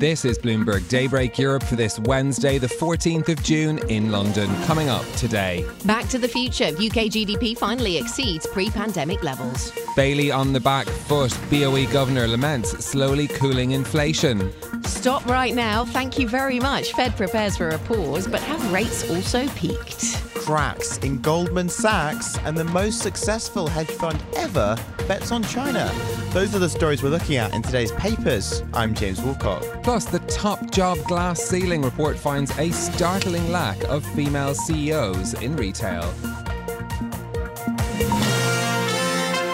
This 0.00 0.24
is 0.24 0.38
Bloomberg 0.38 0.88
Daybreak 0.88 1.36
Europe 1.36 1.62
for 1.62 1.76
this 1.76 1.98
Wednesday, 1.98 2.56
the 2.56 2.66
14th 2.66 3.28
of 3.28 3.42
June 3.42 3.76
in 3.90 4.10
London. 4.10 4.48
Coming 4.64 4.88
up 4.88 5.04
today. 5.12 5.66
Back 5.84 6.08
to 6.08 6.16
the 6.16 6.26
future. 6.26 6.68
UK 6.68 7.10
GDP 7.12 7.54
finally 7.54 7.98
exceeds 7.98 8.46
pre 8.46 8.70
pandemic 8.70 9.22
levels. 9.22 9.70
Bailey 9.96 10.30
on 10.30 10.54
the 10.54 10.60
back 10.60 10.86
foot. 10.86 11.38
BOE 11.50 11.84
Governor 11.92 12.26
laments 12.26 12.70
slowly 12.82 13.28
cooling 13.28 13.72
inflation. 13.72 14.50
Stop 14.84 15.26
right 15.26 15.54
now. 15.54 15.84
Thank 15.84 16.18
you 16.18 16.26
very 16.26 16.58
much. 16.58 16.94
Fed 16.94 17.14
prepares 17.14 17.58
for 17.58 17.68
a 17.68 17.78
pause, 17.80 18.26
but 18.26 18.40
have 18.40 18.72
rates 18.72 19.10
also 19.10 19.46
peaked? 19.48 20.19
Cracks 20.50 20.98
in 20.98 21.20
Goldman 21.20 21.68
Sachs 21.68 22.36
and 22.38 22.58
the 22.58 22.64
most 22.64 23.02
successful 23.02 23.68
hedge 23.68 23.86
fund 23.92 24.20
ever 24.34 24.76
bets 25.06 25.30
on 25.30 25.44
China. 25.44 25.88
Those 26.30 26.56
are 26.56 26.58
the 26.58 26.68
stories 26.68 27.04
we're 27.04 27.10
looking 27.10 27.36
at 27.36 27.54
in 27.54 27.62
today's 27.62 27.92
papers. 27.92 28.64
I'm 28.74 28.92
James 28.92 29.20
Woolcock. 29.20 29.84
Plus, 29.84 30.06
the 30.06 30.18
top 30.26 30.72
job 30.72 30.98
glass 31.04 31.40
ceiling 31.40 31.82
report 31.82 32.18
finds 32.18 32.50
a 32.58 32.72
startling 32.72 33.52
lack 33.52 33.80
of 33.84 34.04
female 34.06 34.56
CEOs 34.56 35.34
in 35.34 35.54
retail. 35.54 36.12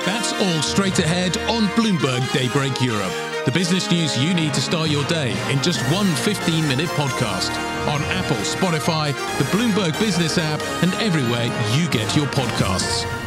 That's 0.06 0.32
all 0.32 0.62
straight 0.62 0.98
ahead 0.98 1.36
on 1.50 1.64
Bloomberg 1.76 2.32
Daybreak 2.32 2.80
Europe. 2.80 3.25
The 3.46 3.52
business 3.52 3.88
news 3.92 4.18
you 4.18 4.34
need 4.34 4.52
to 4.54 4.60
start 4.60 4.90
your 4.90 5.04
day 5.04 5.30
in 5.52 5.62
just 5.62 5.80
one 5.92 6.12
15 6.16 6.66
minute 6.66 6.88
podcast 6.88 7.50
on 7.86 8.02
Apple, 8.10 8.36
Spotify, 8.38 9.12
the 9.38 9.44
Bloomberg 9.56 9.96
Business 10.00 10.36
app, 10.36 10.60
and 10.82 10.92
everywhere 10.94 11.44
you 11.76 11.88
get 11.90 12.16
your 12.16 12.26
podcasts. 12.26 13.25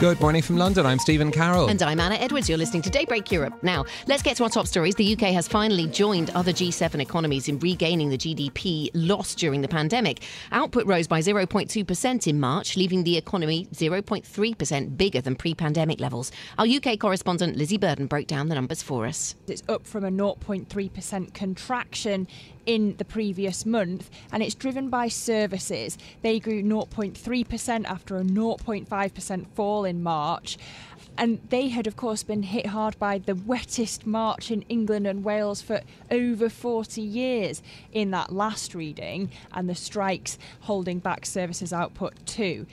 Good 0.00 0.20
morning 0.20 0.42
from 0.42 0.56
London. 0.56 0.86
I'm 0.86 0.98
Stephen 0.98 1.30
Carroll. 1.30 1.68
And 1.68 1.80
I'm 1.80 2.00
Anna 2.00 2.16
Edwards. 2.16 2.48
You're 2.48 2.58
listening 2.58 2.82
to 2.82 2.90
Daybreak 2.90 3.30
Europe. 3.30 3.62
Now, 3.62 3.84
let's 4.08 4.24
get 4.24 4.36
to 4.38 4.42
our 4.42 4.50
top 4.50 4.66
stories. 4.66 4.96
The 4.96 5.12
UK 5.12 5.32
has 5.32 5.46
finally 5.46 5.86
joined 5.86 6.30
other 6.30 6.52
G7 6.52 7.00
economies 7.00 7.48
in 7.48 7.60
regaining 7.60 8.10
the 8.10 8.18
GDP 8.18 8.90
lost 8.92 9.38
during 9.38 9.62
the 9.62 9.68
pandemic. 9.68 10.24
Output 10.50 10.84
rose 10.86 11.06
by 11.06 11.20
0.2% 11.20 12.26
in 12.26 12.40
March, 12.40 12.76
leaving 12.76 13.04
the 13.04 13.16
economy 13.16 13.68
0.3% 13.72 14.96
bigger 14.96 15.20
than 15.20 15.36
pre 15.36 15.54
pandemic 15.54 16.00
levels. 16.00 16.32
Our 16.58 16.66
UK 16.66 16.98
correspondent 16.98 17.56
Lizzie 17.56 17.78
Burden 17.78 18.06
broke 18.06 18.26
down 18.26 18.48
the 18.48 18.56
numbers 18.56 18.82
for 18.82 19.06
us. 19.06 19.36
It's 19.46 19.62
up 19.68 19.86
from 19.86 20.04
a 20.04 20.10
0.3% 20.10 21.34
contraction 21.34 22.26
in 22.66 22.96
the 22.96 23.04
previous 23.04 23.66
month, 23.66 24.10
and 24.32 24.42
it's 24.42 24.54
driven 24.54 24.88
by 24.88 25.08
services. 25.08 25.98
They 26.22 26.40
grew 26.40 26.62
0.3% 26.62 27.84
after 27.84 28.16
a 28.16 28.22
0.5% 28.22 29.46
fall 29.54 29.84
in 29.84 30.02
March. 30.02 30.58
And 31.16 31.40
they 31.48 31.68
had, 31.68 31.86
of 31.86 31.96
course, 31.96 32.24
been 32.24 32.42
hit 32.42 32.66
hard 32.66 32.98
by 32.98 33.18
the 33.18 33.36
wettest 33.36 34.04
March 34.04 34.50
in 34.50 34.62
England 34.62 35.06
and 35.06 35.22
Wales 35.22 35.62
for 35.62 35.82
over 36.10 36.48
40 36.48 37.00
years 37.00 37.62
in 37.92 38.10
that 38.10 38.32
last 38.32 38.74
reading, 38.74 39.30
and 39.52 39.68
the 39.68 39.76
strikes 39.76 40.38
holding 40.62 40.98
back 40.98 41.24
services 41.24 41.72
output 41.72 42.14
too. 42.26 42.66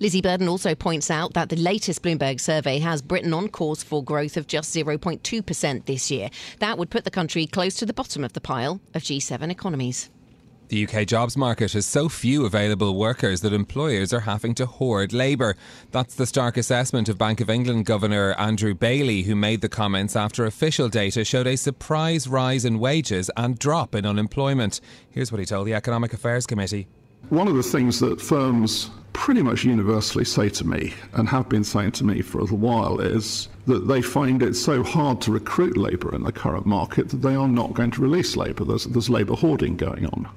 Lizzie 0.00 0.22
Burden 0.22 0.48
also 0.48 0.74
points 0.74 1.10
out 1.10 1.34
that 1.34 1.48
the 1.48 1.56
latest 1.56 2.02
Bloomberg 2.02 2.40
survey 2.40 2.78
has 2.78 3.02
Britain 3.02 3.32
on 3.32 3.48
course 3.48 3.82
for 3.82 4.02
growth 4.02 4.36
of 4.36 4.46
just 4.46 4.74
0.2% 4.74 5.86
this 5.86 6.10
year. 6.10 6.30
That 6.58 6.78
would 6.78 6.90
put 6.90 7.04
the 7.04 7.10
country 7.10 7.46
close 7.46 7.74
to 7.76 7.86
the 7.86 7.92
bottom 7.92 8.24
of 8.24 8.32
the 8.32 8.40
pile 8.40 8.80
of 8.94 9.02
G7 9.02 9.50
economies. 9.50 10.10
The 10.68 10.86
UK 10.86 11.06
jobs 11.06 11.36
market 11.36 11.74
has 11.74 11.84
so 11.84 12.08
few 12.08 12.46
available 12.46 12.96
workers 12.96 13.42
that 13.42 13.52
employers 13.52 14.10
are 14.14 14.20
having 14.20 14.54
to 14.54 14.64
hoard 14.64 15.12
labour. 15.12 15.54
That's 15.90 16.14
the 16.14 16.24
stark 16.24 16.56
assessment 16.56 17.10
of 17.10 17.18
Bank 17.18 17.42
of 17.42 17.50
England 17.50 17.84
Governor 17.84 18.32
Andrew 18.38 18.72
Bailey, 18.72 19.24
who 19.24 19.36
made 19.36 19.60
the 19.60 19.68
comments 19.68 20.16
after 20.16 20.46
official 20.46 20.88
data 20.88 21.26
showed 21.26 21.46
a 21.46 21.56
surprise 21.56 22.26
rise 22.26 22.64
in 22.64 22.78
wages 22.78 23.30
and 23.36 23.58
drop 23.58 23.94
in 23.94 24.06
unemployment. 24.06 24.80
Here's 25.10 25.30
what 25.30 25.40
he 25.40 25.44
told 25.44 25.66
the 25.66 25.74
Economic 25.74 26.14
Affairs 26.14 26.46
Committee. 26.46 26.88
One 27.30 27.48
of 27.48 27.54
the 27.54 27.62
things 27.62 27.98
that 28.00 28.20
firms 28.20 28.90
pretty 29.12 29.42
much 29.42 29.64
universally 29.64 30.24
say 30.24 30.48
to 30.50 30.66
me, 30.66 30.92
and 31.14 31.28
have 31.28 31.48
been 31.48 31.64
saying 31.64 31.92
to 31.92 32.04
me 32.04 32.22
for 32.22 32.38
a 32.38 32.42
little 32.42 32.58
while, 32.58 33.00
is 33.00 33.48
that 33.66 33.86
they 33.86 34.02
find 34.02 34.42
it 34.42 34.54
so 34.54 34.82
hard 34.82 35.20
to 35.22 35.32
recruit 35.32 35.76
labour 35.76 36.14
in 36.14 36.24
the 36.24 36.32
current 36.32 36.66
market 36.66 37.08
that 37.10 37.22
they 37.22 37.34
are 37.34 37.48
not 37.48 37.74
going 37.74 37.90
to 37.92 38.02
release 38.02 38.36
labour. 38.36 38.64
There's, 38.64 38.84
there's 38.84 39.10
labour 39.10 39.34
hoarding 39.34 39.76
going 39.76 40.06
on. 40.06 40.28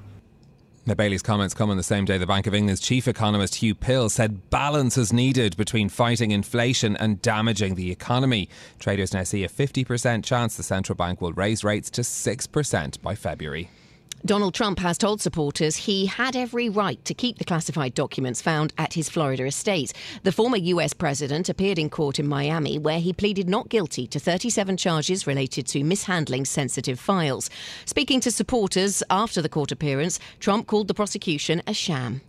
Now, 0.88 0.94
Bailey's 0.94 1.22
comments 1.22 1.52
come 1.52 1.68
on 1.68 1.76
the 1.76 1.82
same 1.82 2.04
day 2.04 2.16
the 2.16 2.28
Bank 2.28 2.46
of 2.46 2.54
England's 2.54 2.80
chief 2.80 3.08
economist 3.08 3.54
Huw 3.54 3.78
Pill 3.78 4.08
said 4.08 4.50
balance 4.50 4.96
is 4.96 5.12
needed 5.12 5.56
between 5.56 5.88
fighting 5.88 6.30
inflation 6.30 6.96
and 6.98 7.20
damaging 7.20 7.74
the 7.74 7.90
economy. 7.90 8.48
Traders 8.78 9.12
now 9.12 9.24
see 9.24 9.42
a 9.42 9.48
50% 9.48 10.22
chance 10.22 10.56
the 10.56 10.62
central 10.62 10.94
bank 10.94 11.20
will 11.20 11.32
raise 11.32 11.64
rates 11.64 11.90
to 11.90 12.02
6% 12.02 13.02
by 13.02 13.16
February. 13.16 13.68
Donald 14.26 14.54
Trump 14.54 14.80
has 14.80 14.98
told 14.98 15.20
supporters 15.20 15.76
he 15.76 16.06
had 16.06 16.34
every 16.34 16.68
right 16.68 17.02
to 17.04 17.14
keep 17.14 17.38
the 17.38 17.44
classified 17.44 17.94
documents 17.94 18.42
found 18.42 18.72
at 18.76 18.94
his 18.94 19.08
Florida 19.08 19.44
estate. 19.44 19.92
The 20.24 20.32
former 20.32 20.56
US 20.56 20.92
president 20.92 21.48
appeared 21.48 21.78
in 21.78 21.88
court 21.88 22.18
in 22.18 22.26
Miami 22.26 22.76
where 22.76 22.98
he 22.98 23.12
pleaded 23.12 23.48
not 23.48 23.68
guilty 23.68 24.04
to 24.08 24.18
37 24.18 24.76
charges 24.78 25.28
related 25.28 25.68
to 25.68 25.84
mishandling 25.84 26.44
sensitive 26.44 26.98
files. 26.98 27.48
Speaking 27.84 28.18
to 28.20 28.32
supporters 28.32 29.00
after 29.10 29.40
the 29.40 29.48
court 29.48 29.70
appearance, 29.70 30.18
Trump 30.40 30.66
called 30.66 30.88
the 30.88 30.94
prosecution 30.94 31.62
a 31.68 31.72
sham. 31.72 32.20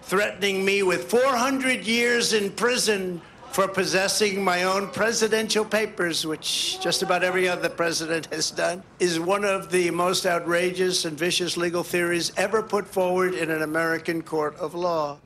Threatening 0.00 0.64
me 0.64 0.82
with 0.82 1.10
400 1.10 1.86
years 1.86 2.32
in 2.32 2.50
prison 2.50 3.20
for 3.50 3.66
possessing 3.66 4.44
my 4.44 4.62
own 4.62 4.88
presidential 4.88 5.64
papers, 5.64 6.24
which 6.24 6.80
just 6.80 7.02
about 7.02 7.24
every 7.24 7.48
other 7.48 7.68
president 7.68 8.26
has 8.26 8.50
done, 8.50 8.82
is 9.00 9.18
one 9.18 9.44
of 9.44 9.70
the 9.70 9.90
most 9.90 10.24
outrageous 10.24 11.04
and 11.04 11.18
vicious 11.18 11.56
legal 11.56 11.82
theories 11.82 12.32
ever 12.36 12.62
put 12.62 12.86
forward 12.86 13.34
in 13.34 13.50
an 13.50 13.62
American 13.62 14.22
court 14.22 14.54
of 14.56 14.74
law. 14.74 15.18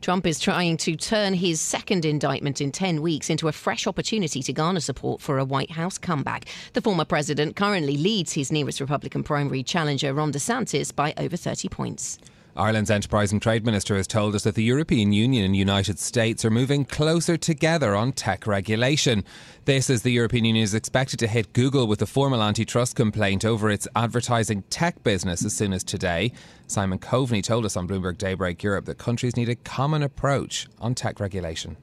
Trump 0.00 0.26
is 0.26 0.38
trying 0.38 0.76
to 0.76 0.94
turn 0.94 1.34
his 1.34 1.60
second 1.60 2.04
indictment 2.04 2.60
in 2.60 2.70
10 2.70 3.02
weeks 3.02 3.28
into 3.30 3.48
a 3.48 3.52
fresh 3.52 3.88
opportunity 3.88 4.40
to 4.44 4.52
garner 4.52 4.78
support 4.78 5.20
for 5.20 5.38
a 5.38 5.44
White 5.44 5.72
House 5.72 5.98
comeback. 5.98 6.44
The 6.74 6.80
former 6.80 7.04
president 7.04 7.56
currently 7.56 7.96
leads 7.96 8.32
his 8.32 8.52
nearest 8.52 8.80
Republican 8.80 9.24
primary 9.24 9.64
challenger, 9.64 10.14
Ron 10.14 10.32
DeSantis, 10.32 10.94
by 10.94 11.14
over 11.16 11.36
30 11.36 11.68
points. 11.68 12.20
Ireland's 12.58 12.90
Enterprise 12.90 13.30
and 13.30 13.40
Trade 13.40 13.64
Minister 13.64 13.94
has 13.96 14.08
told 14.08 14.34
us 14.34 14.42
that 14.42 14.56
the 14.56 14.64
European 14.64 15.12
Union 15.12 15.44
and 15.44 15.54
United 15.54 16.00
States 16.00 16.44
are 16.44 16.50
moving 16.50 16.84
closer 16.84 17.36
together 17.36 17.94
on 17.94 18.10
tech 18.10 18.48
regulation. 18.48 19.24
This 19.64 19.88
as 19.88 20.02
the 20.02 20.10
European 20.10 20.44
Union 20.44 20.64
is 20.64 20.74
expected 20.74 21.20
to 21.20 21.28
hit 21.28 21.52
Google 21.52 21.86
with 21.86 22.02
a 22.02 22.06
formal 22.06 22.42
antitrust 22.42 22.96
complaint 22.96 23.44
over 23.44 23.70
its 23.70 23.86
advertising 23.94 24.62
tech 24.70 25.04
business 25.04 25.44
as 25.44 25.56
soon 25.56 25.72
as 25.72 25.84
today. 25.84 26.32
Simon 26.66 26.98
Coveney 26.98 27.44
told 27.44 27.64
us 27.64 27.76
on 27.76 27.86
Bloomberg 27.86 28.18
Daybreak 28.18 28.60
Europe 28.64 28.86
that 28.86 28.98
countries 28.98 29.36
need 29.36 29.48
a 29.48 29.54
common 29.54 30.02
approach 30.02 30.66
on 30.80 30.96
tech 30.96 31.20
regulation 31.20 31.76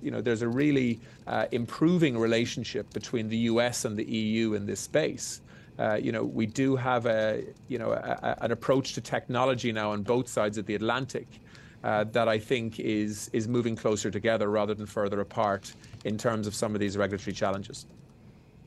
you 0.00 0.12
know, 0.12 0.20
there's 0.20 0.42
a 0.42 0.48
really 0.48 1.00
uh, 1.26 1.46
improving 1.50 2.16
relationship 2.16 2.88
between 2.92 3.28
the 3.28 3.36
US 3.38 3.84
and 3.84 3.96
the 3.96 4.04
EU 4.04 4.54
in 4.54 4.64
this 4.64 4.78
space. 4.78 5.40
Uh, 5.78 5.94
you 5.94 6.10
know, 6.10 6.24
we 6.24 6.46
do 6.46 6.74
have 6.76 7.06
a, 7.06 7.44
you 7.68 7.78
know, 7.78 7.92
a, 7.92 8.36
an 8.40 8.50
approach 8.50 8.94
to 8.94 9.00
technology 9.00 9.70
now 9.72 9.92
on 9.92 10.02
both 10.02 10.28
sides 10.28 10.58
of 10.58 10.66
the 10.66 10.74
Atlantic 10.74 11.28
uh, 11.84 12.04
that 12.04 12.28
I 12.28 12.38
think 12.38 12.80
is 12.80 13.30
is 13.32 13.46
moving 13.46 13.76
closer 13.76 14.10
together 14.10 14.50
rather 14.50 14.74
than 14.74 14.86
further 14.86 15.20
apart 15.20 15.72
in 16.04 16.18
terms 16.18 16.46
of 16.46 16.54
some 16.54 16.74
of 16.74 16.80
these 16.80 16.96
regulatory 16.96 17.34
challenges. 17.34 17.86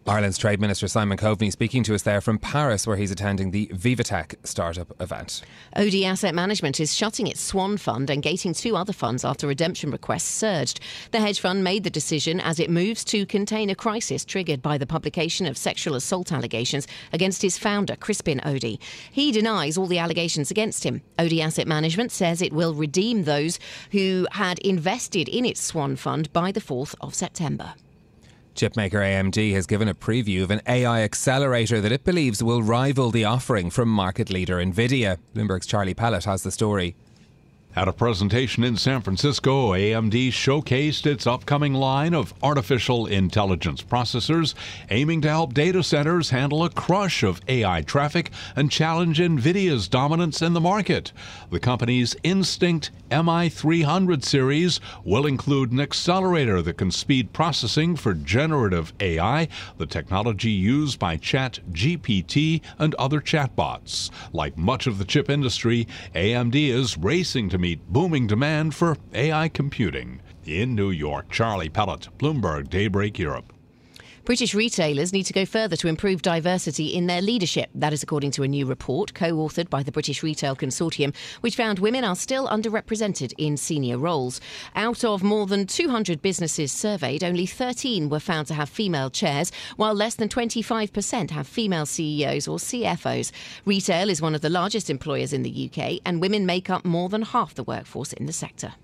Ireland's 0.08 0.40
Trade 0.40 0.60
Minister 0.60 0.88
Simon 0.88 1.16
Coveney 1.16 1.52
speaking 1.52 1.84
to 1.84 1.94
us 1.94 2.02
there 2.02 2.22
from 2.22 2.40
Paris, 2.40 2.88
where 2.88 2.98
he's 2.98 3.12
attending 3.12 3.52
the 3.52 3.68
Vivatech 3.68 4.36
startup 4.44 5.00
event. 5.00 5.44
Odey 5.76 6.06
Asset 6.06 6.34
Management 6.34 6.80
is 6.80 6.96
shutting 6.96 7.28
its 7.28 7.40
Swan 7.40 7.78
Fund 7.78 8.10
and 8.10 8.24
gating 8.24 8.56
two 8.56 8.76
other 8.76 8.94
funds 8.94 9.24
after 9.24 9.46
redemption 9.46 9.92
requests 9.92 10.24
surged. 10.28 10.80
The 11.12 11.20
hedge 11.20 11.40
fund 11.40 11.64
made 11.64 11.84
the 11.84 11.92
decision 11.92 12.40
as 12.40 12.60
it 12.60 12.72
moves 12.72 13.04
to 13.06 13.28
contain 13.28 13.70
a 13.70 13.76
crisis 13.76 14.26
triggered 14.26 14.64
by 14.64 14.80
the 14.80 14.88
publication 14.88 15.46
of 15.46 15.56
sexual 15.56 15.94
assault 15.94 16.32
allegations 16.32 16.88
against 17.14 17.44
his 17.44 17.60
founder, 17.60 17.96
Crispin 17.96 18.42
Odey. 18.44 18.80
He 19.12 19.32
denies 19.32 19.78
all 19.78 19.88
the 19.88 20.00
allegations 20.00 20.50
against 20.50 20.84
him. 20.84 21.04
Odey 21.20 21.42
Asset 21.42 21.68
Management 21.68 22.12
says 22.12 22.42
it 22.42 22.54
will 22.54 22.74
redeem 22.74 23.26
those 23.26 23.60
who 23.92 24.26
had 24.32 24.58
invested 24.60 25.30
in 25.30 25.46
its 25.46 25.62
Swan 25.62 25.96
Fund 25.96 26.34
by 26.34 26.52
the 26.52 26.60
4th 26.60 26.96
of 27.02 27.14
September. 27.14 27.76
Chipmaker 28.62 29.02
AMD 29.02 29.54
has 29.54 29.66
given 29.66 29.88
a 29.88 29.96
preview 29.96 30.44
of 30.44 30.52
an 30.52 30.62
AI 30.68 31.02
accelerator 31.02 31.82
that 31.82 31.92
it 31.92 32.04
believes 32.04 32.44
will 32.44 32.62
rival 32.62 33.10
the 33.10 33.26
offering 33.26 33.72
from 33.72 33.90
market 33.90 34.30
leader 34.30 34.58
Nvidia. 34.58 35.18
Bloomberg's 35.34 35.66
Charlie 35.66 35.96
Pellet 35.96 36.26
has 36.26 36.44
the 36.44 36.52
story. 36.52 36.96
At 37.74 37.88
a 37.88 37.94
presentation 37.94 38.66
in 38.66 38.76
San 38.76 39.00
Francisco, 39.00 39.72
AMD 39.72 40.28
showcased 40.28 41.06
its 41.06 41.26
upcoming 41.26 41.74
line 41.74 42.14
of 42.14 42.34
artificial 42.44 43.06
intelligence 43.06 43.82
processors 43.82 44.56
aiming 44.90 45.22
to 45.22 45.30
help 45.30 45.54
data 45.54 45.82
centers 45.82 46.32
handle 46.32 46.66
a 46.66 46.70
crush 46.70 47.24
of 47.24 47.40
AI 47.48 47.82
traffic 47.84 48.32
and 48.58 48.70
challenge 48.70 49.20
NVIDIA's 49.20 49.88
dominance 49.88 50.42
in 50.42 50.52
the 50.52 50.60
market. 50.60 51.14
The 51.50 51.62
company's 51.62 52.14
Instinct 52.24 52.92
MI300 53.10 54.26
series 54.26 54.82
will 55.06 55.26
include 55.26 55.72
an 55.72 55.80
accelerator 55.80 56.62
that 56.62 56.78
can 56.78 56.92
speed 56.92 57.32
processing 57.32 57.96
for 57.96 58.14
generative 58.14 58.92
AI, 59.00 59.48
the 59.78 59.86
technology 59.86 60.52
used 60.52 61.00
by 61.00 61.16
ChatGPT 61.16 62.62
and 62.80 62.96
other 62.96 63.22
chatbots. 63.22 64.10
Like 64.34 64.58
much 64.58 64.88
of 64.88 64.98
the 64.98 65.06
chip 65.06 65.30
industry, 65.30 65.88
AMD 66.14 66.56
is 66.56 66.98
racing 66.98 67.48
to 67.48 67.61
meet 67.62 67.88
booming 67.88 68.26
demand 68.26 68.74
for 68.74 68.98
AI 69.14 69.48
computing. 69.48 70.20
In 70.46 70.74
New 70.74 70.90
York, 70.90 71.30
Charlie 71.30 71.70
Pellet, 71.70 72.10
Bloomberg 72.18 72.70
Daybreak 72.70 73.20
Europe. 73.20 73.54
British 74.24 74.54
retailers 74.54 75.14
need 75.14 75.24
to 75.24 75.34
go 75.34 75.48
further 75.48 75.76
to 75.76 75.88
improve 75.88 76.22
diversity 76.22 76.88
in 76.94 77.08
their 77.08 77.24
leadership. 77.24 77.72
That 77.74 77.92
is 77.92 78.04
according 78.04 78.30
to 78.32 78.44
a 78.44 78.48
new 78.48 78.68
report 78.68 79.16
co 79.16 79.34
authored 79.34 79.68
by 79.68 79.82
the 79.82 79.92
British 79.92 80.22
Retail 80.22 80.56
Consortium, 80.56 81.16
which 81.42 81.56
found 81.56 81.80
women 81.80 82.04
are 82.04 82.16
still 82.16 82.48
underrepresented 82.48 83.34
in 83.40 83.58
senior 83.58 83.98
roles. 83.98 84.40
Out 84.76 85.04
of 85.04 85.24
more 85.24 85.48
than 85.48 85.66
200 85.66 86.22
businesses 86.22 86.72
surveyed, 86.72 87.24
only 87.24 87.48
13 87.48 88.10
were 88.10 88.20
found 88.20 88.46
to 88.48 88.54
have 88.54 88.70
female 88.70 89.10
chairs, 89.10 89.52
while 89.76 89.96
less 89.96 90.14
than 90.14 90.30
25% 90.30 91.32
have 91.32 91.48
female 91.48 91.88
CEOs 91.88 92.48
or 92.48 92.58
CFOs. 92.58 93.32
Retail 93.66 94.08
is 94.08 94.22
one 94.22 94.36
of 94.36 94.42
the 94.42 94.52
largest 94.52 94.92
employers 94.92 95.34
in 95.34 95.42
the 95.42 95.72
UK, 95.72 96.00
and 96.06 96.22
women 96.22 96.46
make 96.46 96.70
up 96.70 96.86
more 96.86 97.10
than 97.10 97.24
half 97.24 97.56
the 97.56 97.64
workforce 97.64 98.14
in 98.14 98.28
the 98.28 98.34
sector. 98.34 98.76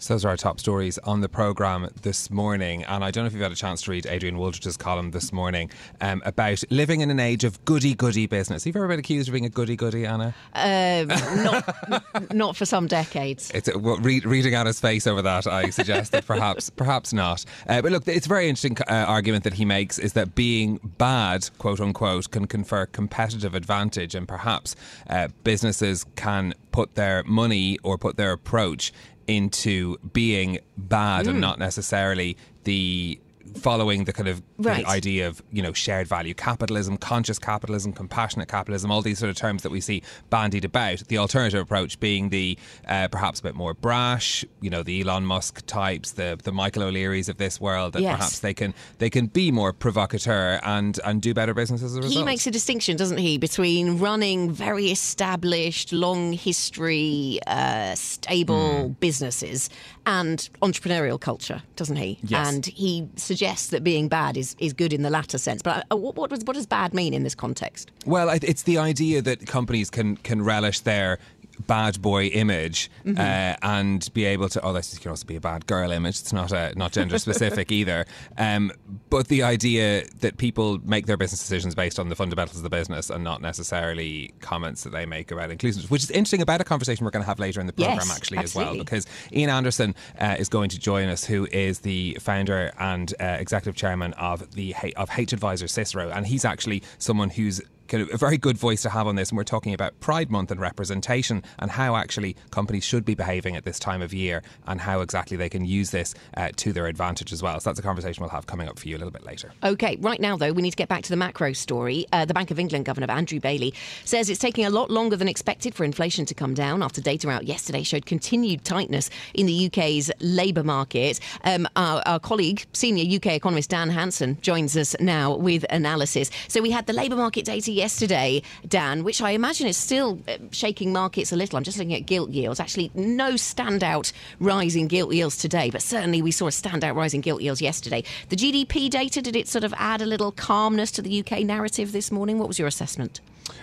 So 0.00 0.14
those 0.14 0.24
are 0.24 0.30
our 0.30 0.36
top 0.38 0.58
stories 0.58 0.96
on 1.04 1.20
the 1.20 1.28
programme 1.28 1.86
this 2.00 2.30
morning. 2.30 2.84
And 2.84 3.04
I 3.04 3.10
don't 3.10 3.24
know 3.24 3.26
if 3.26 3.34
you've 3.34 3.42
had 3.42 3.52
a 3.52 3.54
chance 3.54 3.82
to 3.82 3.90
read 3.90 4.06
Adrian 4.06 4.38
Wooldridge's 4.38 4.78
column 4.78 5.10
this 5.10 5.30
morning 5.30 5.70
um, 6.00 6.22
about 6.24 6.64
living 6.70 7.02
in 7.02 7.10
an 7.10 7.20
age 7.20 7.44
of 7.44 7.62
goody 7.66 7.94
goody 7.94 8.26
business. 8.26 8.64
Have 8.64 8.74
you 8.74 8.80
ever 8.80 8.88
been 8.88 8.98
accused 8.98 9.28
of 9.28 9.34
being 9.34 9.44
a 9.44 9.50
goody 9.50 9.76
goody, 9.76 10.06
Anna? 10.06 10.34
Um, 10.54 11.08
not, 11.44 12.32
not 12.32 12.56
for 12.56 12.64
some 12.64 12.86
decades. 12.86 13.50
It's 13.52 13.68
well, 13.76 13.98
read, 13.98 14.24
reading 14.24 14.54
Anna's 14.54 14.80
face 14.80 15.06
over 15.06 15.20
that. 15.20 15.46
I 15.46 15.68
suggest 15.68 16.12
that 16.12 16.26
perhaps, 16.26 16.70
perhaps 16.76 17.12
not. 17.12 17.44
Uh, 17.68 17.82
but 17.82 17.92
look, 17.92 18.08
it's 18.08 18.24
a 18.24 18.28
very 18.30 18.48
interesting 18.48 18.78
uh, 18.88 19.04
argument 19.06 19.44
that 19.44 19.52
he 19.52 19.66
makes 19.66 19.98
is 19.98 20.14
that 20.14 20.34
being 20.34 20.80
bad, 20.96 21.50
quote 21.58 21.78
unquote, 21.78 22.30
can 22.30 22.46
confer 22.46 22.86
competitive 22.86 23.54
advantage, 23.54 24.14
and 24.14 24.26
perhaps 24.26 24.76
uh, 25.10 25.28
businesses 25.44 26.06
can 26.16 26.54
put 26.72 26.94
their 26.94 27.22
money 27.24 27.76
or 27.82 27.98
put 27.98 28.16
their 28.16 28.32
approach 28.32 28.92
into 29.30 29.96
being 30.12 30.58
bad 30.76 31.26
mm. 31.26 31.30
and 31.30 31.40
not 31.40 31.58
necessarily 31.58 32.36
the 32.64 33.18
following 33.56 34.04
the 34.04 34.12
kind 34.12 34.28
of 34.28 34.42
right. 34.58 34.84
the 34.84 34.90
idea 34.90 35.26
of 35.26 35.42
you 35.50 35.62
know 35.62 35.72
shared 35.72 36.06
value 36.06 36.34
capitalism, 36.34 36.96
conscious 36.96 37.38
capitalism, 37.38 37.92
compassionate 37.92 38.48
capitalism, 38.48 38.90
all 38.90 39.02
these 39.02 39.18
sort 39.18 39.30
of 39.30 39.36
terms 39.36 39.62
that 39.62 39.70
we 39.70 39.80
see 39.80 40.02
bandied 40.30 40.64
about. 40.64 40.98
The 41.08 41.18
alternative 41.18 41.60
approach 41.60 41.98
being 42.00 42.28
the 42.30 42.58
uh, 42.88 43.08
perhaps 43.08 43.40
a 43.40 43.42
bit 43.42 43.54
more 43.54 43.74
brash, 43.74 44.44
you 44.60 44.70
know, 44.70 44.82
the 44.82 45.00
Elon 45.02 45.24
Musk 45.24 45.64
types, 45.66 46.12
the 46.12 46.38
the 46.42 46.52
Michael 46.52 46.84
O'Learys 46.84 47.28
of 47.28 47.38
this 47.38 47.60
world. 47.60 47.94
That 47.94 48.02
yes. 48.02 48.16
perhaps 48.16 48.38
they 48.40 48.54
can 48.54 48.74
they 48.98 49.10
can 49.10 49.26
be 49.26 49.50
more 49.50 49.72
provocateur 49.72 50.60
and 50.62 50.98
and 51.04 51.22
do 51.22 51.34
better 51.34 51.54
business 51.54 51.82
as 51.82 51.96
a 51.96 52.02
result. 52.02 52.14
He 52.14 52.24
makes 52.24 52.46
a 52.46 52.50
distinction, 52.50 52.96
doesn't 52.96 53.18
he, 53.18 53.38
between 53.38 53.98
running 53.98 54.50
very 54.50 54.90
established, 54.90 55.92
long 55.92 56.32
history, 56.32 57.40
uh, 57.46 57.94
stable 57.94 58.90
mm. 58.90 59.00
businesses 59.00 59.70
and 60.06 60.48
entrepreneurial 60.62 61.20
culture, 61.20 61.62
doesn't 61.76 61.96
he? 61.96 62.18
Yes. 62.22 62.52
And 62.52 62.66
he 62.66 63.08
suggests 63.30 63.68
that 63.68 63.84
being 63.84 64.08
bad 64.08 64.36
is, 64.36 64.56
is 64.58 64.72
good 64.72 64.92
in 64.92 65.02
the 65.02 65.10
latter 65.10 65.38
sense. 65.38 65.62
But 65.62 65.86
uh, 65.92 65.96
what, 65.96 66.16
what, 66.16 66.30
does, 66.30 66.42
what 66.44 66.56
does 66.56 66.66
bad 66.66 66.92
mean 66.92 67.14
in 67.14 67.22
this 67.22 67.36
context? 67.36 67.92
Well, 68.04 68.28
it's 68.28 68.64
the 68.64 68.76
idea 68.78 69.22
that 69.22 69.46
companies 69.46 69.88
can 69.88 70.16
can 70.16 70.42
relish 70.42 70.80
their 70.80 71.18
bad 71.66 72.00
boy 72.02 72.26
image 72.26 72.90
mm-hmm. 73.04 73.18
uh, 73.18 73.56
and 73.62 74.12
be 74.14 74.24
able 74.24 74.48
to. 74.48 74.62
Oh, 74.62 74.72
this 74.72 74.98
can 74.98 75.10
also 75.10 75.26
be 75.26 75.36
a 75.36 75.40
bad 75.40 75.66
girl 75.66 75.90
image. 75.90 76.20
It's 76.20 76.32
not 76.32 76.52
a, 76.52 76.72
not 76.76 76.92
gender 76.92 77.18
specific 77.18 77.70
either. 77.80 78.06
Um, 78.36 78.72
but 79.08 79.28
the 79.28 79.42
idea 79.42 80.04
that 80.20 80.36
people 80.36 80.78
make 80.84 81.06
their 81.06 81.16
business 81.16 81.40
decisions 81.40 81.74
based 81.74 81.98
on 81.98 82.08
the 82.08 82.16
fundamentals 82.16 82.58
of 82.58 82.62
the 82.62 82.70
business 82.70 83.10
and 83.10 83.24
not 83.24 83.42
necessarily 83.42 84.32
comments 84.40 84.84
that 84.84 84.90
they 84.90 85.06
make 85.06 85.30
about 85.30 85.50
inclusiveness, 85.50 85.90
which 85.90 86.02
is 86.02 86.10
interesting 86.10 86.42
about 86.42 86.60
a 86.60 86.64
conversation 86.64 87.04
we're 87.04 87.10
going 87.10 87.22
to 87.22 87.28
have 87.28 87.38
later 87.38 87.60
in 87.60 87.66
the 87.66 87.72
program 87.72 87.96
yes, 87.96 88.16
actually 88.16 88.38
absolutely. 88.38 88.70
as 88.70 88.76
well, 88.76 88.84
because 88.84 89.06
Ian 89.32 89.50
Anderson 89.50 89.94
uh, 90.18 90.36
is 90.38 90.48
going 90.48 90.70
to 90.70 90.78
join 90.78 91.08
us, 91.08 91.24
who 91.24 91.46
is 91.52 91.80
the 91.80 92.16
founder 92.20 92.72
and 92.78 93.14
uh, 93.20 93.36
executive 93.38 93.74
chairman 93.74 94.12
of 94.14 94.52
the 94.52 94.74
of 94.96 95.10
H 95.16 95.32
Advisor 95.32 95.68
Cicero, 95.68 96.10
and 96.10 96.26
he's 96.26 96.44
actually 96.44 96.82
someone 96.98 97.30
who's 97.30 97.60
kind 97.90 98.02
of 98.02 98.14
a 98.14 98.16
very 98.16 98.38
good 98.38 98.56
voice 98.56 98.82
to 98.82 98.88
have 98.88 99.06
on 99.06 99.16
this. 99.16 99.30
And 99.30 99.36
we're 99.36 99.44
talking 99.44 99.74
about 99.74 99.98
Pride 100.00 100.30
Month 100.30 100.50
and 100.50 100.60
representation 100.60 101.42
and 101.58 101.70
how 101.70 101.96
actually 101.96 102.36
companies 102.50 102.84
should 102.84 103.04
be 103.04 103.14
behaving 103.14 103.56
at 103.56 103.64
this 103.64 103.78
time 103.78 104.00
of 104.00 104.14
year 104.14 104.42
and 104.66 104.80
how 104.80 105.00
exactly 105.00 105.36
they 105.36 105.48
can 105.48 105.64
use 105.64 105.90
this 105.90 106.14
uh, 106.36 106.50
to 106.56 106.72
their 106.72 106.86
advantage 106.86 107.32
as 107.32 107.42
well. 107.42 107.58
So 107.60 107.68
that's 107.68 107.80
a 107.80 107.82
conversation 107.82 108.22
we'll 108.22 108.30
have 108.30 108.46
coming 108.46 108.68
up 108.68 108.78
for 108.78 108.88
you 108.88 108.96
a 108.96 108.98
little 108.98 109.10
bit 109.10 109.26
later. 109.26 109.50
Okay, 109.64 109.96
right 110.00 110.20
now 110.20 110.36
though, 110.36 110.52
we 110.52 110.62
need 110.62 110.70
to 110.70 110.76
get 110.76 110.88
back 110.88 111.02
to 111.02 111.10
the 111.10 111.16
macro 111.16 111.52
story. 111.52 112.06
Uh, 112.12 112.24
the 112.24 112.34
Bank 112.34 112.50
of 112.50 112.58
England 112.58 112.84
Governor 112.84 113.10
Andrew 113.10 113.40
Bailey 113.40 113.74
says 114.04 114.30
it's 114.30 114.38
taking 114.38 114.64
a 114.64 114.70
lot 114.70 114.90
longer 114.90 115.16
than 115.16 115.28
expected 115.28 115.74
for 115.74 115.84
inflation 115.84 116.24
to 116.26 116.34
come 116.34 116.54
down 116.54 116.82
after 116.82 117.00
data 117.00 117.28
out 117.28 117.44
yesterday 117.44 117.82
showed 117.82 118.06
continued 118.06 118.64
tightness 118.64 119.10
in 119.34 119.46
the 119.46 119.66
UK's 119.66 120.10
labour 120.20 120.62
market. 120.62 121.18
Um, 121.44 121.68
our, 121.76 122.02
our 122.06 122.20
colleague, 122.20 122.64
senior 122.72 123.16
UK 123.16 123.26
economist 123.32 123.70
Dan 123.70 123.90
Hanson, 123.90 124.38
joins 124.40 124.76
us 124.76 124.94
now 125.00 125.34
with 125.34 125.64
analysis. 125.70 126.30
So 126.48 126.62
we 126.62 126.70
had 126.70 126.86
the 126.86 126.92
labour 126.92 127.16
market 127.16 127.44
data 127.44 127.72
yesterday, 127.80 128.42
Dan, 128.68 129.04
which 129.04 129.22
I 129.22 129.30
imagine 129.30 129.66
is 129.66 129.76
still 129.76 130.20
uh, 130.28 130.36
shaking 130.52 130.92
markets 130.92 131.32
a 131.32 131.36
little. 131.36 131.56
I'm 131.56 131.64
just 131.64 131.78
looking 131.78 131.94
at 131.94 132.06
gilt 132.06 132.30
yields. 132.30 132.60
Actually, 132.60 132.90
no 132.94 133.32
standout 133.32 134.12
rise 134.38 134.76
in 134.76 134.86
gilt 134.86 135.12
yields 135.12 135.36
today, 135.36 135.70
but 135.70 135.82
certainly 135.82 136.22
we 136.22 136.30
saw 136.30 136.46
a 136.46 136.50
standout 136.50 136.94
rise 136.94 137.14
in 137.14 137.22
gilt 137.22 137.40
yields 137.40 137.62
yesterday. 137.62 138.04
The 138.28 138.36
GDP 138.36 138.90
data, 138.90 139.22
did 139.22 139.34
it 139.34 139.48
sort 139.48 139.64
of 139.64 139.74
add 139.76 140.02
a 140.02 140.06
little 140.06 140.30
calmness 140.30 140.90
to 140.92 141.02
the 141.02 141.20
UK 141.20 141.40
narrative 141.40 141.92
this 141.92 142.12
morning? 142.12 142.38
What 142.38 142.48
was 142.48 142.58
your 142.58 142.68
assessment? 142.68 143.20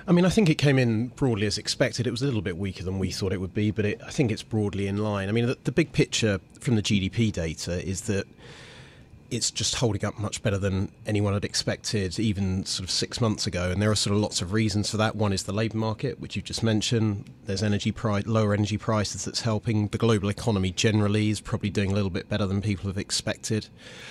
I 0.07 0.11
mean, 0.11 0.25
I 0.25 0.29
think 0.29 0.49
it 0.49 0.55
came 0.55 0.79
in 0.79 1.07
broadly 1.09 1.47
as 1.47 1.57
expected. 1.57 2.07
It 2.07 2.11
was 2.11 2.21
a 2.21 2.25
little 2.25 2.41
bit 2.41 2.57
weaker 2.57 2.83
than 2.83 2.99
we 2.99 3.11
thought 3.11 3.31
it 3.31 3.39
would 3.39 3.53
be, 3.53 3.71
but 3.71 3.85
it, 3.85 4.01
I 4.05 4.09
think 4.09 4.31
it's 4.31 4.43
broadly 4.43 4.87
in 4.87 4.97
line. 4.97 5.29
I 5.29 5.31
mean, 5.31 5.45
the, 5.45 5.57
the 5.63 5.71
big 5.71 5.93
picture 5.93 6.39
from 6.59 6.75
the 6.75 6.81
GDP 6.81 7.31
data 7.31 7.87
is 7.87 8.01
that 8.01 8.25
it's 9.29 9.51
just 9.51 9.75
holding 9.75 10.05
up 10.05 10.17
much 10.19 10.41
better 10.41 10.57
than 10.57 10.91
anyone 11.05 11.33
had 11.33 11.45
expected, 11.45 12.19
even 12.19 12.65
sort 12.65 12.85
of 12.85 12.91
six 12.91 13.19
months 13.19 13.45
ago. 13.45 13.71
And 13.71 13.81
there 13.81 13.91
are 13.91 13.95
sort 13.95 14.15
of 14.15 14.21
lots 14.21 14.41
of 14.41 14.53
reasons 14.53 14.89
for 14.89 14.97
that. 14.97 15.15
One 15.15 15.33
is 15.33 15.43
the 15.43 15.51
labour 15.53 15.77
market, 15.77 16.19
which 16.19 16.35
you've 16.35 16.45
just 16.45 16.63
mentioned. 16.63 17.29
There's 17.45 17.63
energy 17.63 17.91
price, 17.91 18.25
lower 18.25 18.53
energy 18.53 18.77
prices 18.77 19.25
that's 19.25 19.41
helping. 19.41 19.87
The 19.89 19.97
global 19.97 20.29
economy 20.29 20.71
generally 20.71 21.29
is 21.29 21.41
probably 21.41 21.69
doing 21.69 21.91
a 21.91 21.95
little 21.95 22.09
bit 22.09 22.29
better 22.29 22.45
than 22.45 22.61
people 22.61 22.87
have 22.87 22.97
expected. 22.97 23.67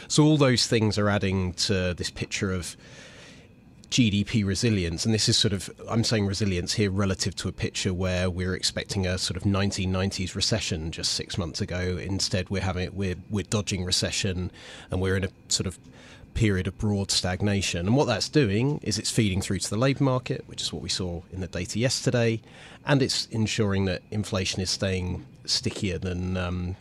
So 0.09 0.25
all 0.25 0.37
those 0.37 0.67
things 0.67 0.99
are 0.99 1.09
adding 1.09 1.55
to 1.55 1.95
this 1.95 2.11
picture 2.11 2.53
of 2.53 2.77
GDP 3.91 4.45
resilience, 4.45 5.05
and 5.05 5.15
this 5.15 5.29
is 5.29 5.39
sort 5.39 5.53
of 5.53 5.71
I'm 5.89 6.05
saying 6.05 6.27
resilience 6.27 6.75
here 6.75 6.91
relative 6.91 7.37
to 7.37 7.49
a 7.49 7.53
picture 7.53 7.95
where 7.95 8.29
we're 8.29 8.55
expecting 8.55 9.07
a 9.07 9.19
sort 9.19 9.37
of 9.37 9.45
1990s 9.45 10.35
recession 10.35 10.91
just 10.91 11.13
six 11.13 11.39
months 11.39 11.61
ago. 11.61 11.97
Instead, 12.01 12.51
we're 12.51 12.63
having 12.63 12.95
we're 12.95 13.17
we're 13.31 13.45
dodging 13.45 13.85
recession, 13.85 14.51
and 14.91 15.01
we're 15.01 15.17
in 15.17 15.25
a 15.25 15.31
sort 15.49 15.67
of 15.67 15.79
period 16.35 16.67
of 16.67 16.77
broad 16.77 17.11
stagnation. 17.11 17.87
And 17.87 17.97
what 17.97 18.07
that's 18.07 18.29
doing 18.29 18.79
is 18.83 18.99
it's 18.99 19.11
feeding 19.11 19.41
through 19.41 19.61
to 19.61 19.71
the 19.71 19.77
labour 19.77 20.05
market, 20.05 20.45
which 20.47 20.61
is 20.61 20.73
what 20.73 20.83
we 20.83 20.91
saw 20.91 21.23
in 21.33 21.41
the 21.41 21.47
data 21.47 21.79
yesterday, 21.79 22.41
and 22.85 23.03
it's 23.03 23.27
ensuring 23.27 23.87
that 23.87 24.03
inflation 24.11 24.61
is 24.61 24.69
staying 24.69 25.25
stickier 25.47 25.99
than 25.99 26.37
um, 26.37 26.77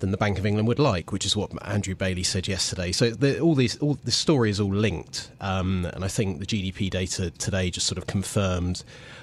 than 0.00 0.10
the 0.10 0.16
Bank 0.16 0.38
of 0.38 0.44
England 0.44 0.66
would 0.68 0.78
like, 0.78 1.12
which 1.12 1.24
is 1.24 1.36
what 1.36 1.50
Andrew 1.66 1.94
Bailey 1.94 2.22
said 2.22 2.48
yesterday. 2.48 2.92
So 2.92 3.10
the, 3.10 3.38
all 3.40 3.54
these, 3.54 3.78
all 3.78 3.98
the 4.04 4.10
story 4.10 4.50
is 4.50 4.58
all 4.60 4.74
linked, 4.74 5.30
um, 5.40 5.86
and 5.94 6.04
I 6.04 6.08
think 6.08 6.40
the 6.40 6.46
GDP 6.46 6.90
data 6.90 7.30
today 7.30 7.70
just 7.70 7.86
sort 7.86 7.98
of 7.98 8.06
confirmed 8.06 8.82